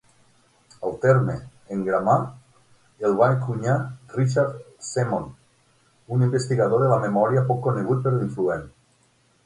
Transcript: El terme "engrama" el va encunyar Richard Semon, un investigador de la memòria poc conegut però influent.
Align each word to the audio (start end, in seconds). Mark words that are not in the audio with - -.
El 0.87 0.95
terme 1.01 1.35
"engrama" 1.75 2.15
el 3.09 3.13
va 3.21 3.29
encunyar 3.35 3.77
Richard 4.15 4.57
Semon, 4.91 5.31
un 6.17 6.27
investigador 6.31 6.87
de 6.87 6.93
la 6.97 7.01
memòria 7.09 7.49
poc 7.53 7.65
conegut 7.71 8.07
però 8.09 8.27
influent. 8.29 8.71